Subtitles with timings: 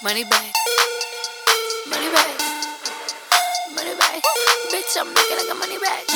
[0.00, 0.52] Money back.
[1.88, 2.40] Money back.
[3.74, 4.22] Money back.
[4.70, 6.06] Bitch, I'm making like a money back.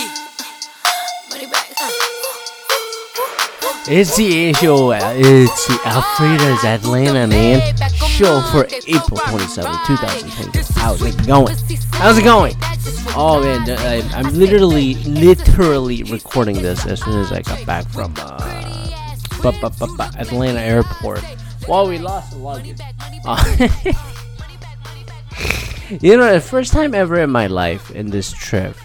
[1.29, 1.67] Money bag.
[3.89, 4.93] It's the show.
[4.93, 10.81] It's the Alfredo's Atlanta man show for April 27, 2020.
[10.81, 11.57] How's it going?
[11.91, 12.55] How's it going?
[13.17, 18.15] Oh man, I, I'm literally, literally recording this as soon as I got back from
[18.17, 18.89] uh,
[19.45, 21.25] Atlanta airport.
[21.69, 22.81] Well, we lost the luggage.
[23.25, 23.39] Uh,
[26.01, 28.77] you know, the first time ever in my life in this trip,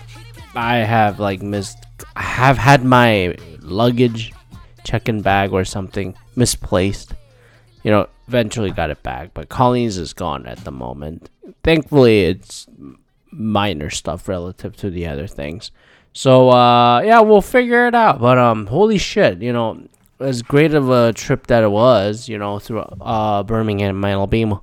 [0.54, 1.78] I have like missed.
[2.16, 4.34] I have had my luggage,
[4.84, 7.14] check-in bag or something misplaced.
[7.84, 11.30] You know, eventually got it back, but Colleen's is gone at the moment.
[11.64, 12.68] Thankfully, it's
[13.32, 15.72] minor stuff relative to the other things.
[16.14, 18.20] So uh, yeah, we'll figure it out.
[18.20, 19.82] But um, holy shit, you know,
[20.20, 24.62] as great of a trip that it was, you know, through uh Birmingham, Alabama,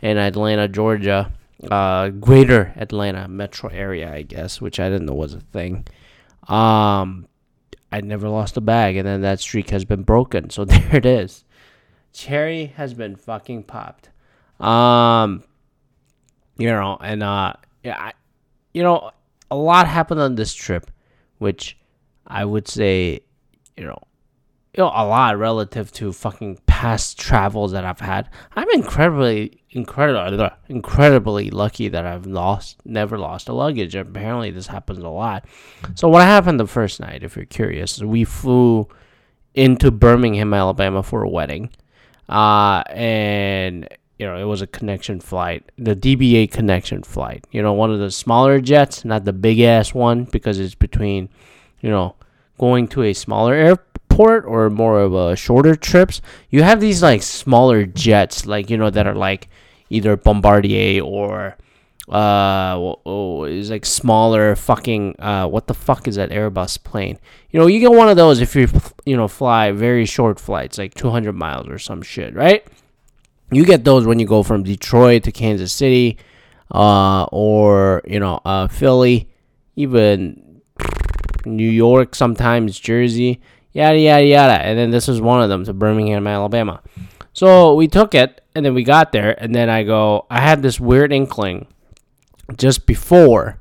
[0.00, 1.32] and Atlanta, Georgia,
[1.70, 5.86] uh, greater Atlanta metro area, I guess, which I didn't know was a thing.
[6.48, 7.26] Um,
[7.90, 10.50] I never lost a bag, and then that streak has been broken.
[10.50, 11.44] So there it is.
[12.12, 14.10] Cherry has been fucking popped.
[14.60, 15.44] Um,
[16.56, 18.12] you know, and uh, yeah, I,
[18.72, 19.10] you know,
[19.50, 20.90] a lot happened on this trip,
[21.38, 21.76] which
[22.26, 23.20] I would say,
[23.76, 23.98] you know,
[24.76, 28.28] you know, a lot relative to fucking past travels that I've had.
[28.54, 33.94] I'm incredibly, incredibly, incredibly lucky that I've lost, never lost a luggage.
[33.94, 35.46] Apparently, this happens a lot.
[35.94, 38.86] So, what happened the first night, if you're curious, we flew
[39.54, 41.70] into Birmingham, Alabama for a wedding,
[42.28, 43.88] uh, and
[44.18, 47.46] you know, it was a connection flight, the DBA connection flight.
[47.50, 51.30] You know, one of the smaller jets, not the big ass one, because it's between,
[51.80, 52.14] you know,
[52.58, 56.20] going to a smaller airport or more of a shorter trips.
[56.50, 59.48] You have these like smaller jets, like you know, that are like
[59.90, 61.56] either Bombardier or
[62.08, 67.18] uh oh is like smaller fucking uh what the fuck is that Airbus plane?
[67.50, 68.68] You know, you get one of those if you
[69.04, 72.66] you know fly very short flights, like 200 miles or some shit, right?
[73.50, 76.18] you get those when you go from Detroit to Kansas City,
[76.72, 79.28] uh, or you know, uh, Philly,
[79.76, 80.62] even
[81.44, 83.40] New York, sometimes Jersey,
[83.76, 84.62] yada yada yada.
[84.62, 86.82] And then this was one of them to Birmingham, Alabama.
[87.32, 90.62] So we took it, and then we got there, and then I go, I had
[90.62, 91.66] this weird inkling
[92.56, 93.60] just before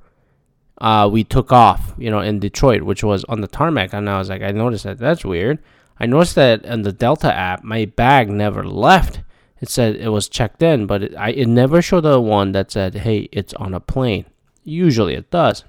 [0.80, 4.18] uh, we took off, you know, in Detroit, which was on the tarmac, and I
[4.18, 5.59] was like, I noticed that that's weird.
[6.00, 9.20] I noticed that in the Delta app, my bag never left
[9.62, 12.72] it said it was checked in, but it, I, it never showed the one that
[12.72, 14.25] said, hey, it's on a plane.
[14.64, 15.64] Usually it does.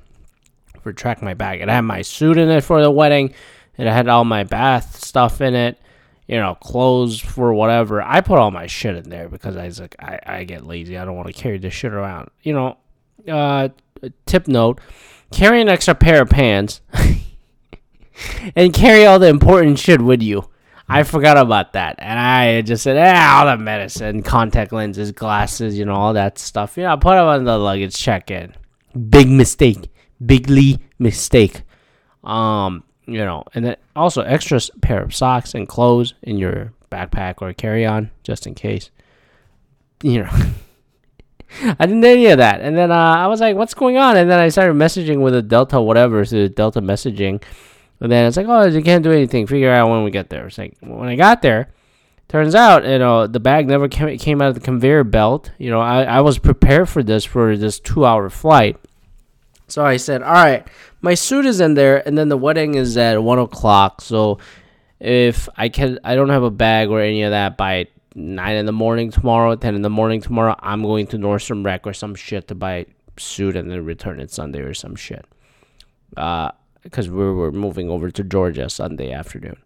[0.83, 3.33] For track my bag, it had my suit in it for the wedding.
[3.79, 5.79] It had all my bath stuff in it,
[6.27, 8.03] you know, clothes for whatever.
[8.03, 10.97] I put all my shit in there because I was like, I, I get lazy.
[10.97, 12.31] I don't want to carry this shit around.
[12.43, 12.77] You know,
[13.29, 13.69] uh,
[14.25, 14.81] tip note
[15.31, 16.81] carry an extra pair of pants
[18.57, 20.49] and carry all the important shit with you.
[20.89, 25.77] I forgot about that, and I just said, "Ah, all the medicine, contact lenses, glasses,
[25.77, 26.77] you know, all that stuff.
[26.77, 28.55] You know, I put them on the luggage check-in.
[29.11, 29.91] Big mistake,
[30.25, 31.63] bigly mistake.
[32.23, 37.37] Um, you know, and then also extra pair of socks and clothes in your backpack
[37.41, 38.91] or carry-on, just in case.
[40.03, 40.31] You know."
[41.63, 44.17] I didn't do any of that, and then uh, I was like, "What's going on?"
[44.17, 47.43] And then I started messaging with a Delta whatever through Delta messaging,
[48.01, 49.47] and then it's like, oh, you can't do anything.
[49.47, 50.47] Figure out when we get there.
[50.47, 51.73] It's like when I got there,
[52.29, 55.51] turns out you know the bag never came, came out of the conveyor belt.
[55.59, 58.77] You know, I, I was prepared for this for this two hour flight.
[59.69, 60.67] So I said, all right,
[61.01, 64.01] my suit is in there, and then the wedding is at one o'clock.
[64.01, 64.39] So
[65.01, 68.67] if I can, I don't have a bag or any of that by nine in
[68.67, 70.55] the morning tomorrow, ten in the morning tomorrow.
[70.61, 72.87] I'm going to Nordstrom Rack or some shit to buy
[73.19, 75.25] suit and then return it Sunday or some shit.
[76.17, 76.51] Uh,
[76.83, 79.57] because we were moving over to Georgia Sunday afternoon.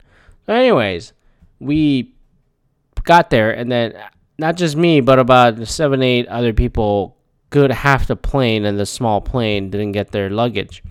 [0.47, 1.13] So, anyways,
[1.59, 2.15] we
[3.05, 3.95] got there, and then
[4.39, 7.19] not just me, but about seven, eight other people,
[7.51, 10.83] good half the plane and the small plane didn't get their luggage.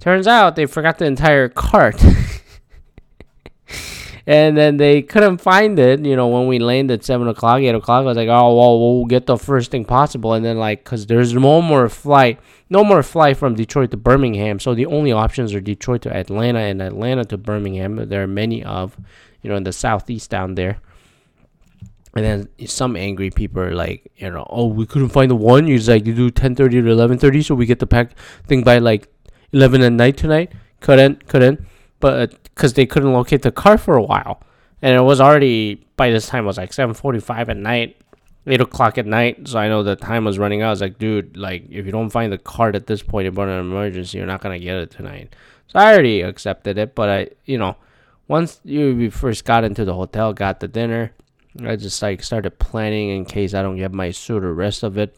[0.00, 2.02] Turns out they forgot the entire cart.
[4.26, 6.04] and then they couldn't find it.
[6.04, 8.78] You know, when we landed at seven o'clock, eight o'clock, I was like, "Oh well,
[8.78, 12.38] we'll get the first thing possible." And then like, cause there's no more flight,
[12.70, 14.60] no more flight from Detroit to Birmingham.
[14.60, 18.08] So the only options are Detroit to Atlanta and Atlanta to Birmingham.
[18.08, 18.96] There are many of,
[19.42, 20.80] you know, in the southeast down there.
[22.18, 25.66] And then some angry people are like, you know, oh, we couldn't find the one.
[25.66, 28.12] You're like, you do 10:30 to 11:30, so we get the pack
[28.46, 29.08] thing by like
[29.52, 30.52] 11 at night tonight.
[30.80, 31.66] Couldn't, couldn't
[32.00, 34.40] but uh, because they couldn't locate the car for a while,
[34.82, 37.96] and it was already by this time it was like 7:45 at night,
[38.46, 39.48] eight o'clock at night.
[39.48, 40.68] So I know the time was running out.
[40.68, 43.48] I was like, dude, like if you don't find the card at this point about
[43.48, 45.34] an emergency, you're not gonna get it tonight.
[45.68, 47.76] So I already accepted it, but I, you know,
[48.26, 51.12] once you first got into the hotel, got the dinner,
[51.64, 54.98] I just like started planning in case I don't get my suit or rest of
[54.98, 55.16] it,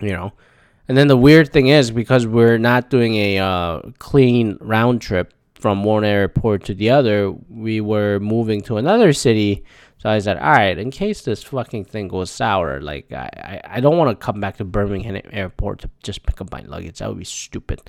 [0.00, 0.32] you know.
[0.88, 5.34] And then the weird thing is because we're not doing a uh, clean round trip
[5.54, 9.64] from one airport to the other, we were moving to another city.
[9.98, 13.60] So I said, all right, in case this fucking thing goes sour, like I, I,
[13.76, 16.98] I don't want to come back to Birmingham Airport to just pick up my luggage.
[16.98, 17.82] That would be stupid,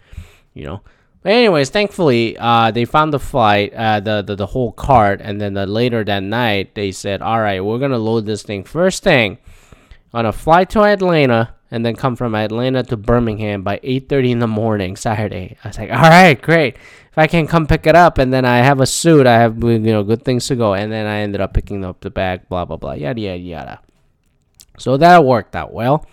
[0.54, 0.82] you know.
[1.24, 5.40] But anyways, thankfully, uh, they found the flight, uh, the, the the whole cart, and
[5.40, 9.04] then the, later that night they said, all right, we're gonna load this thing first
[9.04, 9.38] thing
[10.14, 14.40] on a flight to Atlanta, and then come from Atlanta to Birmingham by 8:30 in
[14.40, 15.58] the morning Saturday.
[15.64, 16.76] I was like, all right, great.
[16.76, 19.64] If I can come pick it up, and then I have a suit, I have
[19.64, 22.50] you know good things to go, and then I ended up picking up the bag,
[22.50, 23.80] blah blah blah, yada yada yada.
[24.80, 26.08] So that worked out well.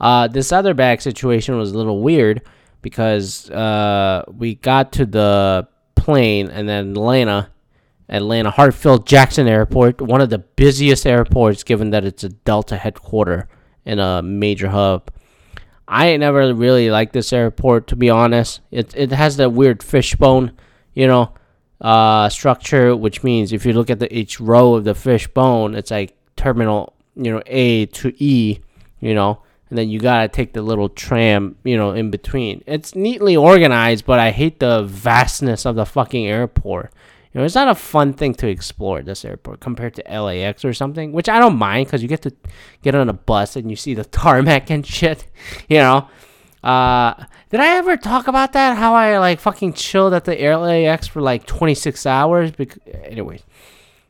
[0.00, 2.40] Uh, this other bag situation was a little weird
[2.82, 7.50] because uh, we got to the plane and then Atlanta,
[8.08, 13.48] Atlanta Hartsfield Jackson Airport, one of the busiest airports given that it's a Delta headquarter
[13.84, 15.10] and a major hub.
[15.86, 18.60] I never really liked this airport to be honest.
[18.70, 20.52] It it has that weird fishbone,
[20.94, 21.32] you know,
[21.80, 25.90] uh, structure, which means if you look at the each row of the fishbone, it's
[25.90, 28.60] like terminal, you know, A to E,
[29.00, 32.62] you know and then you gotta take the little tram, you know, in between.
[32.66, 36.92] It's neatly organized, but I hate the vastness of the fucking airport.
[37.32, 40.72] You know, it's not a fun thing to explore this airport compared to LAX or
[40.72, 42.34] something, which I don't mind because you get to
[42.82, 45.26] get on a bus and you see the tarmac and shit.
[45.68, 46.08] You know,
[46.64, 48.76] uh, did I ever talk about that?
[48.76, 52.50] How I like fucking chilled at the LAX for like 26 hours?
[52.50, 53.42] Because, anyways,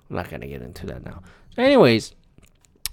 [0.08, 1.22] I'm not gonna get into that now.
[1.54, 2.14] So, anyways,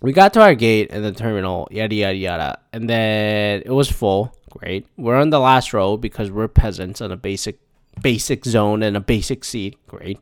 [0.01, 3.89] we got to our gate and the terminal, yada yada yada, and then it was
[3.89, 4.36] full.
[4.50, 4.88] Great.
[4.97, 7.59] We're on the last row because we're peasants on a basic
[8.01, 9.77] basic zone and a basic seat.
[9.88, 10.19] Great.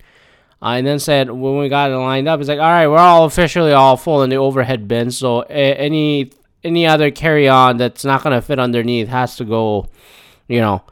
[0.62, 2.98] Uh, and then said when we got it lined up, it's like, all right, we're
[2.98, 5.12] all officially all full in the overhead bin.
[5.12, 6.32] So a- any
[6.64, 9.88] any other carry on that's not gonna fit underneath has to go,
[10.48, 10.84] you know,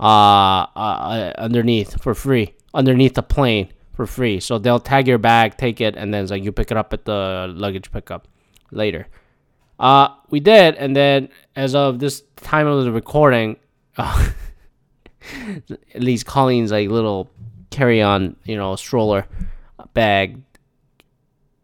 [0.00, 4.38] uh, uh, uh underneath for free underneath the plane for free.
[4.38, 6.92] So they'll tag your bag, take it, and then it's like you pick it up
[6.92, 8.28] at the luggage pickup
[8.70, 9.08] later.
[9.80, 13.56] Uh, we did, and then as of this time of the recording,
[13.96, 14.28] uh,
[15.94, 17.28] at least Colleen's like little
[17.70, 19.26] carry-on, you know, stroller
[19.94, 20.40] bag.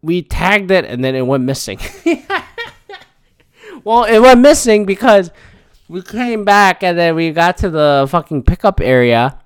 [0.01, 1.79] We tagged it, and then it went missing.
[3.85, 5.31] well, it went missing because
[5.87, 9.39] we came back, and then we got to the fucking pickup area.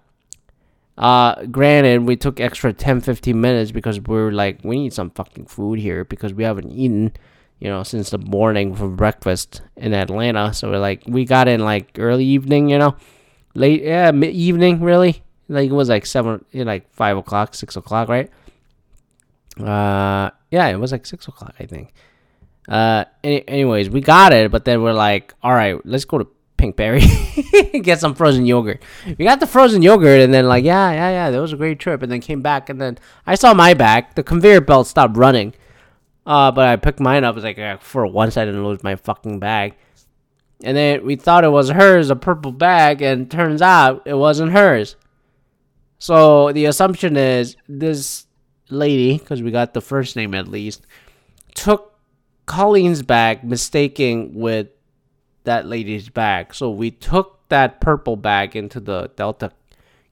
[1.00, 5.10] Uh, granted, we took extra 10, 15 minutes because we are like, we need some
[5.12, 7.14] fucking food here because we haven't eaten
[7.60, 10.54] you know, since the morning for breakfast in Atlanta.
[10.54, 12.96] So we're like, we got in like early evening, you know,
[13.54, 15.22] late, yeah, mid evening, really.
[15.50, 18.30] Like it was like seven, like five o'clock, six o'clock, right?
[19.60, 21.94] Uh, yeah, it was like six o'clock, I think.
[22.68, 26.28] Uh, any, anyways, we got it, but then we're like, all right, let's go to
[26.60, 28.84] Pinkberry, get some frozen yogurt.
[29.18, 31.80] We got the frozen yogurt, and then like, yeah, yeah, yeah, that was a great
[31.80, 32.04] trip.
[32.04, 34.16] And then came back, and then I saw my back.
[34.16, 35.54] The conveyor belt stopped running.
[36.26, 37.34] Uh, but I picked mine up.
[37.34, 39.76] It was like for once I didn't lose my fucking bag.
[40.64, 44.52] And then we thought it was hers, a purple bag, and turns out it wasn't
[44.52, 44.98] hers.
[45.98, 48.28] So the assumption is this
[48.70, 50.86] lady, because we got the first name at least,
[51.56, 51.96] took
[52.46, 54.68] Colleen's bag, mistaking with
[55.44, 56.54] that lady's bag.
[56.54, 59.52] So we took that purple bag into the Delta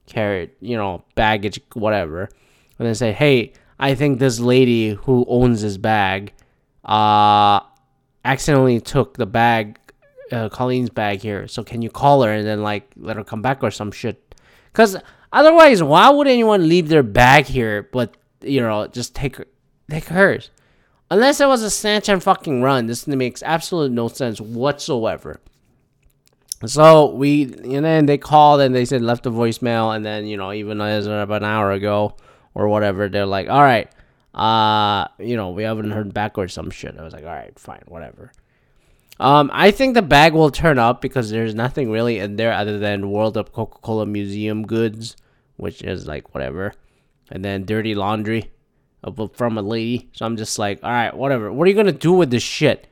[0.06, 2.28] carrot, you know, baggage, whatever,
[2.78, 6.32] and then say, hey, I think this lady who owns this bag
[6.84, 7.60] uh
[8.24, 9.78] accidentally took the bag
[10.32, 11.46] uh, Colleen's bag here.
[11.48, 14.34] So can you call her and then like let her come back or some shit?
[14.72, 14.96] Cuz
[15.32, 19.46] otherwise why would anyone leave their bag here but you know just take her,
[19.90, 20.50] take hers?
[21.10, 25.40] Unless it was a snatch and fucking run, this makes absolute no sense whatsoever.
[26.66, 30.36] So we and then they called and they said left a voicemail and then you
[30.36, 32.16] know even as of an hour ago
[32.54, 33.88] or whatever, they're like, all right,
[34.34, 36.96] uh, you know, we haven't heard back or some shit.
[36.98, 38.32] I was like, all right, fine, whatever.
[39.20, 42.78] Um, I think the bag will turn up because there's nothing really in there other
[42.78, 45.16] than World of Coca Cola Museum goods,
[45.56, 46.72] which is like whatever,
[47.30, 48.50] and then dirty laundry
[49.32, 50.08] from a lady.
[50.12, 51.52] So I'm just like, all right, whatever.
[51.52, 52.86] What are you gonna do with this shit?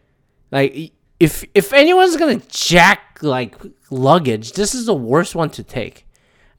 [0.50, 3.56] Like, if if anyone's gonna jack like
[3.90, 6.06] luggage, this is the worst one to take.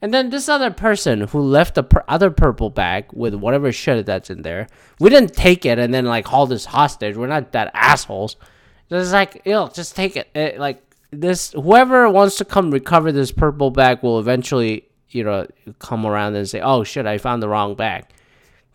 [0.01, 4.05] And then this other person who left the pur- other purple bag with whatever shit
[4.05, 4.67] that's in there,
[4.99, 7.17] we didn't take it and then like hold this hostage.
[7.17, 8.35] We're not that assholes.
[8.89, 10.29] It's like, yo, just take it.
[10.35, 10.59] it.
[10.59, 15.47] Like this, whoever wants to come recover this purple bag will eventually, you know,
[15.79, 18.05] come around and say, oh shit, I found the wrong bag.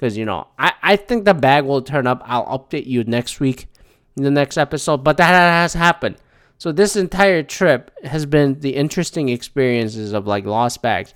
[0.02, 2.22] Because you know, I I think the bag will turn up.
[2.24, 3.68] I'll update you next week
[4.16, 5.04] in the next episode.
[5.04, 6.16] But that has happened.
[6.58, 11.14] So this entire trip has been the interesting experiences of like lost bags.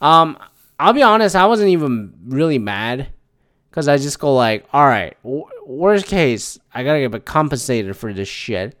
[0.00, 0.38] Um,
[0.78, 3.08] I'll be honest, I wasn't even really mad
[3.70, 8.12] because I just go like, all right, w- worst case, I gotta get compensated for
[8.12, 8.78] this shit.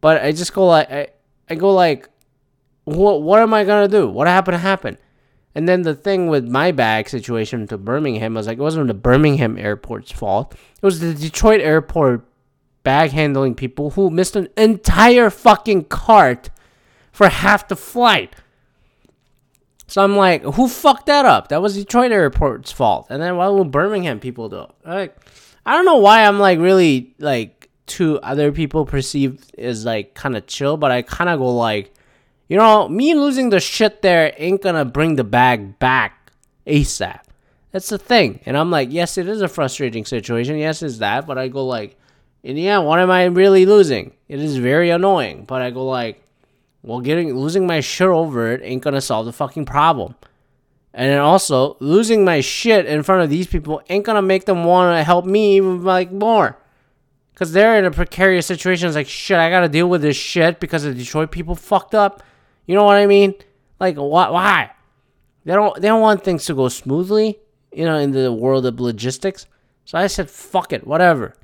[0.00, 1.08] But I just go like, I,
[1.50, 2.08] I go like,
[2.84, 4.08] what what am I gonna do?
[4.08, 4.96] What happened to happen?
[5.56, 8.94] And then the thing with my bag situation to Birmingham was like, it wasn't the
[8.94, 10.52] Birmingham airport's fault.
[10.52, 12.26] It was the Detroit airport
[12.82, 16.50] bag handling people who missed an entire fucking cart
[17.10, 18.36] for half the flight.
[19.86, 21.48] So I'm like, who fucked that up?
[21.48, 23.06] That was Detroit airport's fault.
[23.08, 24.66] And then what will Birmingham people do?
[24.84, 25.16] Like,
[25.64, 30.36] I don't know why I'm like really like to other people perceived as like kind
[30.36, 31.94] of chill, but I kind of go like,
[32.48, 36.32] you know, me losing the shit there ain't gonna bring the bag back
[36.66, 37.20] ASAP.
[37.72, 38.40] That's the thing.
[38.46, 40.56] And I'm like, yes, it is a frustrating situation.
[40.56, 41.26] Yes, it's that.
[41.26, 41.96] But I go like,
[42.42, 44.12] and yeah, what am I really losing?
[44.28, 45.44] It is very annoying.
[45.44, 46.22] But I go like,
[46.82, 50.14] well, getting losing my shit over it ain't gonna solve the fucking problem.
[50.94, 54.64] And then also losing my shit in front of these people ain't gonna make them
[54.64, 56.56] want to help me even like more.
[57.34, 58.86] Cause they're in a precarious situation.
[58.86, 59.36] It's like shit.
[59.36, 62.22] I gotta deal with this shit because the Detroit people fucked up.
[62.66, 63.34] You know what I mean?
[63.80, 64.30] Like why?
[64.30, 64.70] Why?
[65.44, 65.80] They don't.
[65.80, 67.38] They don't want things to go smoothly.
[67.72, 69.46] You know, in the world of logistics.
[69.84, 71.34] So I said, fuck it, whatever.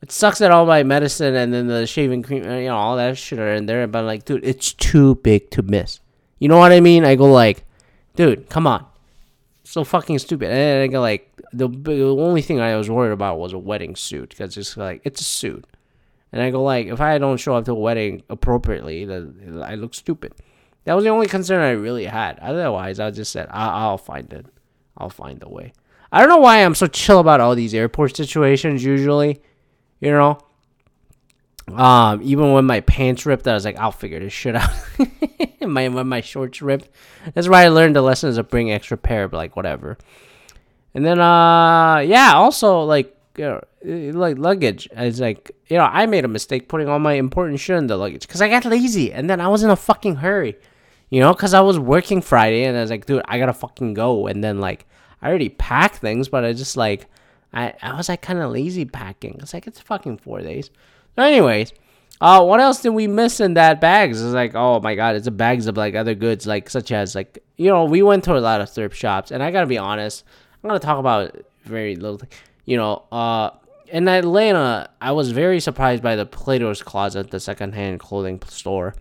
[0.00, 2.96] It sucks that all my medicine and then the shaving cream, uh, you know, all
[2.96, 3.86] that shit are in there.
[3.88, 5.98] But like, dude, it's too big to miss.
[6.38, 7.04] You know what I mean?
[7.04, 7.64] I go like,
[8.14, 8.86] dude, come on.
[9.64, 10.50] So fucking stupid.
[10.50, 13.96] And I go like, the, the only thing I was worried about was a wedding
[13.96, 15.64] suit because it's like it's a suit.
[16.30, 19.74] And I go like, if I don't show up to a wedding appropriately, then I
[19.74, 20.34] look stupid.
[20.88, 22.38] That was the only concern I really had.
[22.38, 24.46] Otherwise, I just said, I- I'll find it.
[24.96, 25.74] I'll find a way.
[26.10, 29.42] I don't know why I'm so chill about all these airport situations usually.
[30.00, 30.38] You know?
[31.74, 34.70] Um, even when my pants ripped, I was like, I'll figure this shit out.
[35.60, 36.88] my when my shorts ripped.
[37.34, 39.98] That's why I learned the lessons of bring extra pair, but like whatever.
[40.94, 43.62] And then uh yeah, also like you know,
[44.18, 44.88] like luggage.
[44.92, 47.98] It's like you know, I made a mistake putting all my important shit in the
[47.98, 50.56] luggage because I got lazy and then I was in a fucking hurry.
[51.10, 53.94] You know, because I was working Friday and I was like, dude, I gotta fucking
[53.94, 54.26] go.
[54.26, 54.86] And then like
[55.22, 57.06] I already packed things, but I just like
[57.52, 59.38] I, I was like kind of lazy packing.
[59.40, 60.70] It's like it's fucking four days.
[61.16, 61.72] So, anyways,
[62.20, 64.20] uh, what else did we miss in that bags?
[64.20, 67.14] It's like, oh my god, it's a bags of like other goods, like such as
[67.14, 69.78] like you know, we went to a lot of thrift shops, and I gotta be
[69.78, 70.24] honest,
[70.62, 72.30] I'm gonna talk about very little, thing.
[72.64, 73.50] you know, uh.
[73.90, 78.94] In Atlanta, I was very surprised by the Plato's Closet, the secondhand clothing store,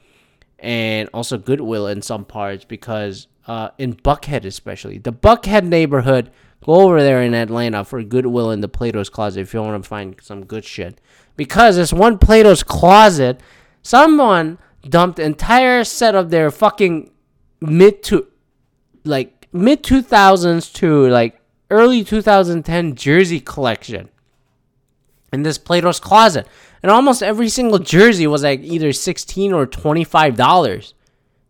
[0.59, 6.31] and also Goodwill in some parts because uh, in Buckhead especially, the Buckhead neighborhood
[6.65, 9.87] Go over there in Atlanta for Goodwill in the Plato's Closet if you want to
[9.87, 10.99] find some good shit.
[11.35, 13.39] Because this one Plato's Closet,
[13.83, 17.11] someone dumped entire set of their fucking
[17.61, 18.27] mid to
[19.03, 24.09] like mid 2000s to like early 2010 jersey collection
[25.31, 26.47] in this Plato's Closet.
[26.83, 30.93] And almost every single jersey was like either 16 or 25 dollars.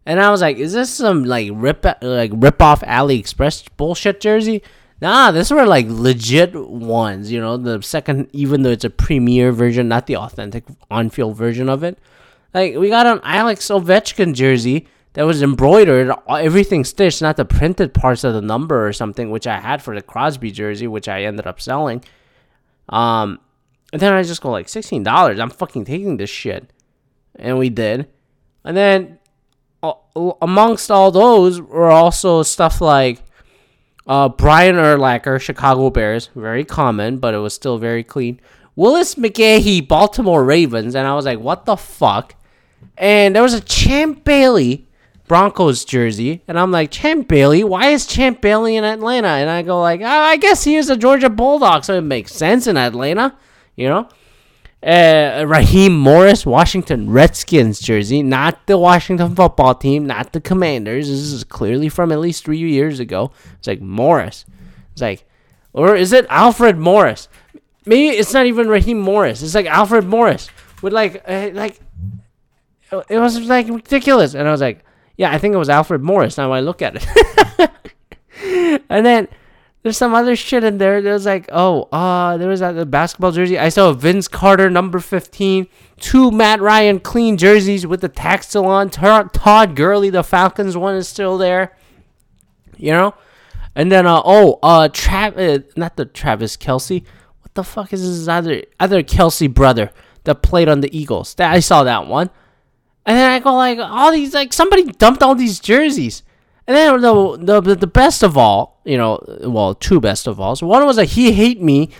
[0.05, 4.63] And I was like, is this some like rip like rip off AliExpress bullshit jersey?
[5.01, 9.51] Nah, these were like legit ones, you know, the second, even though it's a premiere
[9.51, 11.99] version, not the authentic on field version of it.
[12.53, 17.93] Like, we got an Alex Ovechkin jersey that was embroidered, everything stitched, not the printed
[17.93, 21.23] parts of the number or something, which I had for the Crosby jersey, which I
[21.23, 22.03] ended up selling.
[22.89, 23.39] Um,
[23.93, 25.39] and then I just go, like, $16.
[25.39, 26.71] I'm fucking taking this shit.
[27.35, 28.07] And we did.
[28.63, 29.19] And then,
[29.83, 29.93] uh,
[30.41, 33.21] amongst all those were also stuff like
[34.07, 38.39] uh, Brian Urlacher, Chicago Bears, very common, but it was still very clean.
[38.75, 42.35] Willis McGahee, Baltimore Ravens, and I was like, what the fuck?
[42.97, 44.87] And there was a Champ Bailey
[45.27, 47.63] Broncos jersey, and I'm like, Champ Bailey?
[47.63, 49.27] Why is Champ Bailey in Atlanta?
[49.27, 52.33] And I go like, oh, I guess he is a Georgia Bulldog, so it makes
[52.33, 53.35] sense in Atlanta,
[53.77, 54.09] you know?
[54.83, 61.07] Uh, Raheem Morris, Washington Redskins jersey, not the Washington football team, not the Commanders.
[61.07, 63.31] This is clearly from at least three years ago.
[63.57, 64.45] It's like Morris.
[64.91, 65.25] It's like,
[65.73, 67.27] or is it Alfred Morris?
[67.85, 69.41] Maybe it's not even Raheem Morris.
[69.41, 70.49] It's like Alfred Morris
[70.81, 71.79] with like, uh, like,
[73.09, 74.35] it was like ridiculous.
[74.35, 74.85] And I was like,
[75.17, 76.37] Yeah, I think it was Alfred Morris.
[76.37, 78.81] Now I look at it.
[78.89, 79.27] and then
[79.83, 81.01] there's some other shit in there.
[81.01, 83.57] There's like, oh, uh, there was that the basketball jersey.
[83.57, 85.67] I saw Vince Carter number 15,
[85.99, 88.89] two Matt Ryan clean jerseys with the tag still on.
[88.89, 91.75] Todd Gurley, the Falcons one is still there.
[92.75, 93.15] You know?
[93.75, 97.03] And then uh oh, uh Travis not the Travis Kelce.
[97.41, 99.91] What the fuck is his other other Kelce brother
[100.23, 101.35] that played on the Eagles?
[101.35, 102.31] That I saw that one.
[103.05, 106.23] And then I go like all these like somebody dumped all these jerseys.
[106.67, 110.55] And then the, the the best of all, you know, well, two best of all.
[110.55, 111.91] So one was a he hate me,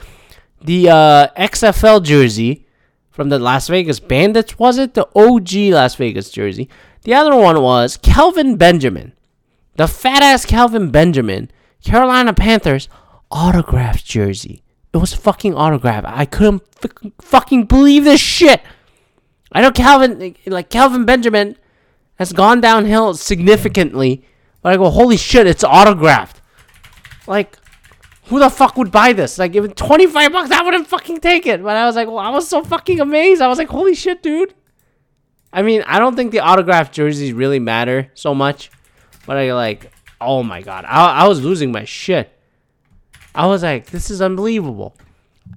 [0.61, 2.67] the uh, XFL jersey
[3.09, 4.59] from the Las Vegas Bandits.
[4.59, 6.69] Was it the OG Las Vegas jersey?
[7.03, 9.13] The other one was Kelvin Benjamin,
[9.75, 11.49] the fat ass Kelvin Benjamin,
[11.81, 12.89] Carolina Panthers
[13.31, 14.63] autographed jersey.
[14.93, 16.03] It was fucking autograph.
[16.05, 18.61] I couldn't f- fucking believe this shit.
[19.53, 21.55] I know Calvin, like Kelvin Benjamin,
[22.15, 24.25] has gone downhill significantly
[24.61, 26.41] but I go, holy shit, it's autographed.
[27.27, 27.57] Like,
[28.25, 29.37] who the fuck would buy this?
[29.37, 31.63] Like, even 25 bucks, I wouldn't fucking take it.
[31.63, 33.41] But I was like, well, I was so fucking amazed.
[33.41, 34.53] I was like, holy shit, dude.
[35.53, 38.69] I mean, I don't think the autographed jerseys really matter so much.
[39.25, 42.31] But I like, oh my god, I, I was losing my shit.
[43.35, 44.95] I was like, this is unbelievable.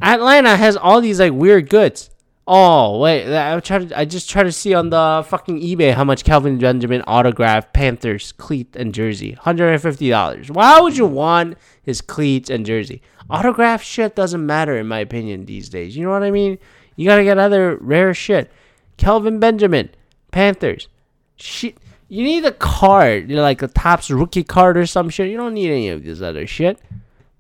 [0.03, 2.11] Atlanta has all these like weird goods.
[2.53, 3.97] Oh wait, I try to.
[3.97, 8.33] I just try to see on the fucking eBay how much Calvin Benjamin autograph Panthers
[8.33, 9.35] cleat and jersey.
[9.35, 10.51] Hundred and fifty dollars.
[10.51, 13.03] Why would you want his cleats and jersey?
[13.31, 15.97] Autograph shit doesn't matter in my opinion these days.
[15.97, 16.59] You know what I mean?
[16.97, 18.51] You gotta get other rare shit.
[18.97, 19.91] Calvin Benjamin,
[20.33, 20.89] Panthers.
[21.37, 21.79] Shit.
[22.09, 25.31] You need a card, you know, like a Topps rookie card or some shit.
[25.31, 26.81] You don't need any of this other shit.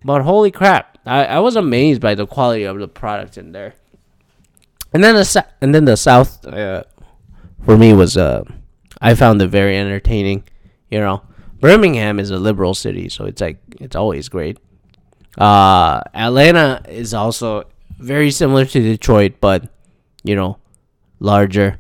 [0.04, 3.74] But holy crap, I, I was amazed by the quality of the product in there
[4.92, 6.84] and then the and then the South uh,
[7.64, 8.44] for me was uh,
[9.00, 10.44] I found it very entertaining.
[10.90, 11.22] You know,
[11.60, 14.58] Birmingham is a liberal city, so it's like it's always great.
[15.38, 17.64] Uh, Atlanta is also
[17.98, 19.68] very similar to Detroit, but
[20.24, 20.58] you know,
[21.20, 21.78] larger,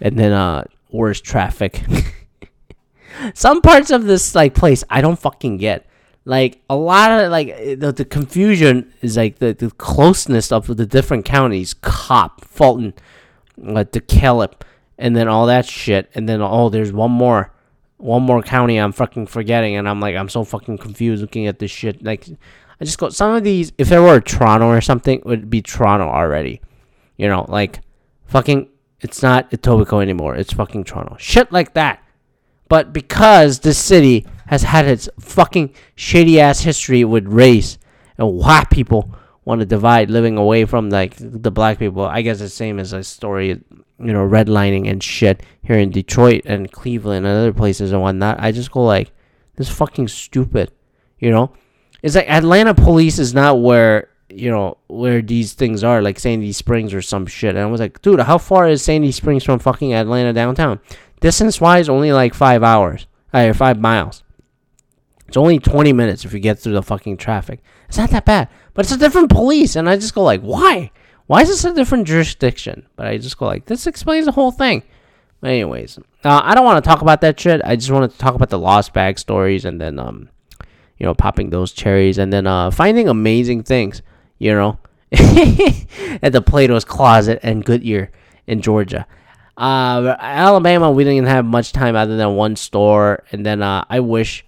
[0.00, 1.82] and then uh, worse traffic.
[3.34, 5.85] Some parts of this like place I don't fucking get
[6.26, 10.84] like a lot of like the, the confusion is like the, the closeness of the
[10.84, 12.92] different counties Cobb fulton
[13.62, 14.52] uh, DeKalb
[14.98, 17.52] and then all that shit and then oh there's one more
[17.98, 21.58] one more county i'm fucking forgetting and i'm like i'm so fucking confused looking at
[21.60, 22.02] this shit.
[22.04, 22.28] Like
[22.80, 26.08] i just go some of these if there were toronto or something would be toronto
[26.08, 26.60] already.
[27.16, 27.80] You know like
[28.26, 28.68] fucking
[29.00, 30.34] it's not etobicoke anymore.
[30.34, 31.16] It's fucking toronto.
[31.20, 32.02] Shit like that.
[32.68, 37.78] But because this city has had its fucking shady ass history with race
[38.18, 42.04] and white people want to divide living away from like the black people.
[42.04, 46.42] I guess the same as a story, you know, redlining and shit here in Detroit
[46.44, 48.40] and Cleveland and other places and whatnot.
[48.40, 49.12] I just go like,
[49.56, 50.70] this fucking stupid,
[51.18, 51.52] you know.
[52.02, 56.52] It's like Atlanta police is not where you know where these things are, like Sandy
[56.52, 57.50] Springs or some shit.
[57.50, 60.80] And I was like, dude, how far is Sandy Springs from fucking Atlanta downtown?
[61.20, 64.22] Distance wise, only like five hours, or five miles.
[65.28, 67.60] It's only 20 minutes if you get through the fucking traffic.
[67.88, 68.48] It's not that bad.
[68.74, 69.76] But it's a different police.
[69.76, 70.90] And I just go like, why?
[71.26, 72.86] Why is this a different jurisdiction?
[72.94, 74.82] But I just go like, this explains the whole thing.
[75.40, 77.60] But anyways, uh, I don't want to talk about that shit.
[77.64, 80.30] I just wanted to talk about the lost bag stories and then, um,
[80.98, 84.02] you know, popping those cherries and then uh, finding amazing things,
[84.38, 84.78] you know,
[85.12, 88.10] at the Plato's Closet and Goodyear
[88.46, 89.06] in Georgia.
[89.56, 93.24] Uh, Alabama, we didn't have much time other than one store.
[93.32, 94.45] And then uh, I wish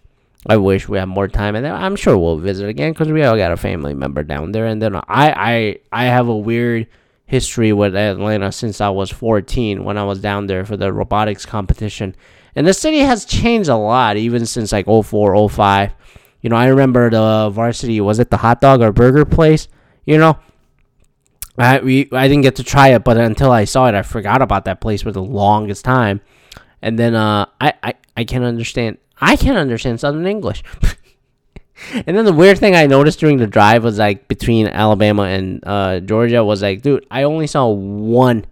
[0.48, 3.36] I wish we had more time, and I'm sure we'll visit again because we all
[3.36, 4.66] got a family member down there.
[4.66, 6.86] And then I, I, I have a weird
[7.26, 11.44] history with Atlanta since I was 14 when I was down there for the robotics
[11.44, 12.16] competition.
[12.56, 15.92] And the city has changed a lot, even since like 04, 05.
[16.40, 19.68] You know, I remember the varsity was it the hot dog or burger place?
[20.06, 20.38] You know,
[21.58, 24.40] I we I didn't get to try it, but until I saw it, I forgot
[24.40, 26.20] about that place for the longest time.
[26.80, 30.62] And then uh, I I I can't understand I can't understand Southern English.
[32.06, 35.62] and then the weird thing I noticed during the drive was like between Alabama and
[35.66, 38.46] uh, Georgia was like, dude, I only saw one,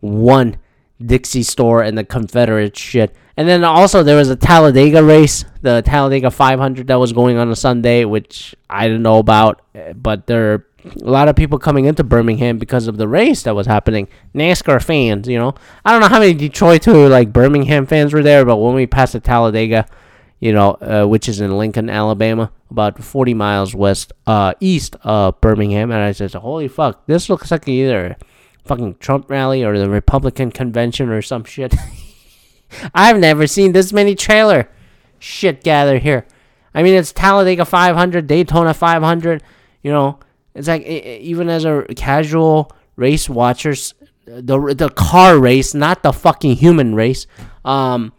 [0.00, 0.56] one
[1.04, 3.14] Dixie store and the Confederate shit.
[3.40, 7.50] And then also there was a Talladega race, the Talladega 500 that was going on
[7.50, 9.62] a Sunday, which I didn't know about,
[9.94, 13.54] but there are a lot of people coming into Birmingham because of the race that
[13.54, 14.08] was happening.
[14.34, 15.54] NASCAR fans, you know.
[15.86, 18.86] I don't know how many Detroit to like Birmingham fans were there, but when we
[18.86, 19.86] passed the Talladega,
[20.38, 25.40] you know, uh, which is in Lincoln, Alabama, about 40 miles west, uh, east of
[25.40, 25.90] Birmingham.
[25.90, 28.18] And I said, holy fuck, this looks like either
[28.66, 31.74] fucking Trump rally or the Republican convention or some shit.
[32.94, 34.68] I've never seen this many trailer
[35.18, 36.26] shit gathered here.
[36.74, 39.42] I mean, it's Talladega 500, Daytona 500.
[39.82, 40.18] You know,
[40.54, 43.74] it's like even as a casual race watcher,
[44.26, 47.26] the the car race, not the fucking human race.
[47.64, 48.12] Um,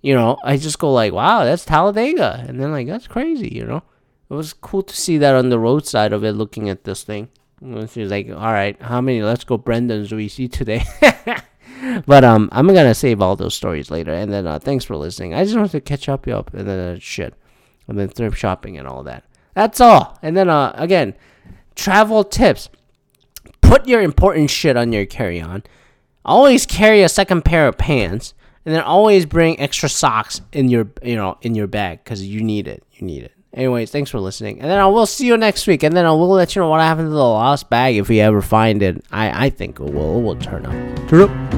[0.00, 3.48] you know, I just go like, wow, that's Talladega, and then like that's crazy.
[3.48, 3.82] You know,
[4.30, 7.28] it was cool to see that on the roadside of it, looking at this thing.
[7.90, 10.84] She's like, all right, how many Let's Go Brandons we see today?
[12.06, 14.12] but um, I'm gonna save all those stories later.
[14.12, 15.34] And then uh, thanks for listening.
[15.34, 17.34] I just wanted to catch up you up and then uh, shit,
[17.86, 19.24] and then thrift shopping and all that.
[19.54, 20.18] That's all.
[20.22, 21.14] And then uh, again,
[21.74, 22.68] travel tips.
[23.60, 25.62] Put your important shit on your carry on.
[26.24, 30.88] Always carry a second pair of pants, and then always bring extra socks in your
[31.02, 32.82] you know in your bag because you need it.
[32.92, 33.32] You need it.
[33.54, 34.60] Anyways, thanks for listening.
[34.60, 35.82] And then I will see you next week.
[35.82, 38.20] And then I will let you know what happened to the lost bag if we
[38.20, 39.04] ever find it.
[39.10, 41.08] I, I think it will, it will turn up.
[41.08, 41.57] Turn up.